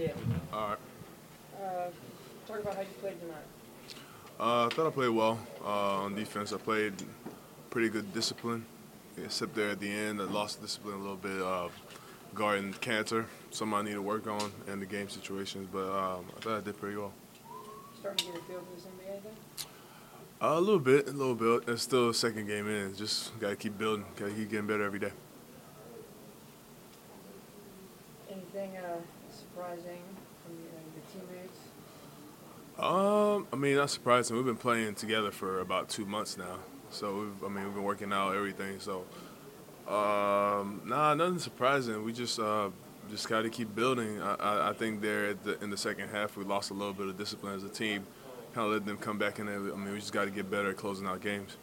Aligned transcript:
Yeah. 0.00 0.12
All 0.54 0.68
right. 0.68 0.78
Uh, 1.62 1.90
talk 2.48 2.60
about 2.60 2.74
how 2.74 2.80
you 2.80 2.86
played 3.02 3.20
tonight. 3.20 3.44
Uh, 4.38 4.66
I 4.66 4.68
thought 4.70 4.86
I 4.86 4.90
played 4.90 5.10
well 5.10 5.38
uh, 5.62 6.04
on 6.04 6.14
defense. 6.14 6.54
I 6.54 6.56
played 6.56 6.94
pretty 7.68 7.90
good 7.90 8.14
discipline, 8.14 8.64
except 9.22 9.54
there 9.54 9.68
at 9.68 9.80
the 9.80 9.90
end. 9.90 10.22
I 10.22 10.24
lost 10.24 10.62
discipline 10.62 10.94
a 10.94 10.98
little 10.98 11.16
bit. 11.16 11.42
Uh, 11.42 11.68
guarding 12.34 12.72
Kanter, 12.74 13.26
something 13.50 13.76
I 13.76 13.82
need 13.82 13.92
to 13.92 14.00
work 14.00 14.26
on 14.26 14.50
in 14.68 14.80
the 14.80 14.86
game 14.86 15.10
situations, 15.10 15.68
but 15.70 15.90
um, 15.90 16.24
I 16.34 16.40
thought 16.40 16.56
I 16.56 16.60
did 16.60 16.78
pretty 16.80 16.96
well. 16.96 17.12
Starting 17.98 18.28
to 18.28 18.32
get 18.32 18.40
a 18.40 18.44
feel 18.44 18.60
for 18.60 18.74
this 18.74 18.86
NBA 18.86 19.22
then? 19.22 19.32
Uh, 20.40 20.58
a 20.58 20.60
little 20.60 20.80
bit, 20.80 21.08
a 21.08 21.12
little 21.12 21.34
bit. 21.34 21.68
It's 21.68 21.82
still 21.82 22.08
a 22.08 22.14
second 22.14 22.46
game 22.46 22.66
in. 22.66 22.96
Just 22.96 23.38
got 23.38 23.50
to 23.50 23.56
keep 23.56 23.76
building. 23.76 24.06
Got 24.16 24.30
to 24.30 24.34
keep 24.34 24.50
getting 24.50 24.66
better 24.66 24.84
every 24.84 24.98
day. 24.98 25.12
Anything 28.52 28.76
uh, 28.78 28.96
surprising 29.30 30.00
from 30.44 30.56
your 30.58 31.04
teammates? 31.12 31.58
Um, 32.78 33.46
I 33.52 33.56
mean, 33.56 33.76
not 33.76 33.90
surprising. 33.90 34.34
We've 34.34 34.44
been 34.44 34.56
playing 34.56 34.94
together 34.96 35.30
for 35.30 35.60
about 35.60 35.88
two 35.88 36.04
months 36.04 36.36
now, 36.36 36.58
so 36.90 37.28
I 37.44 37.48
mean, 37.48 37.64
we've 37.64 37.74
been 37.74 37.84
working 37.84 38.12
out 38.12 38.34
everything. 38.34 38.80
So, 38.80 39.04
um, 39.86 40.82
nah, 40.84 41.14
nothing 41.14 41.38
surprising. 41.38 42.02
We 42.02 42.12
just 42.12 42.40
uh, 42.40 42.70
just 43.08 43.28
got 43.28 43.42
to 43.42 43.50
keep 43.50 43.74
building. 43.76 44.20
I, 44.20 44.34
I, 44.34 44.70
I 44.70 44.72
think 44.72 45.00
there 45.00 45.34
the, 45.34 45.62
in 45.62 45.70
the 45.70 45.76
second 45.76 46.08
half, 46.08 46.36
we 46.36 46.44
lost 46.44 46.70
a 46.70 46.74
little 46.74 46.94
bit 46.94 47.06
of 47.06 47.16
discipline 47.16 47.54
as 47.54 47.62
a 47.62 47.68
team. 47.68 48.04
Kind 48.54 48.66
of 48.66 48.72
let 48.72 48.84
them 48.84 48.96
come 48.96 49.18
back 49.18 49.38
in 49.38 49.46
there. 49.46 49.58
I 49.58 49.76
mean, 49.76 49.92
we 49.92 50.00
just 50.00 50.12
got 50.12 50.24
to 50.24 50.30
get 50.30 50.50
better 50.50 50.70
at 50.70 50.76
closing 50.76 51.06
out 51.06 51.20
games. 51.20 51.56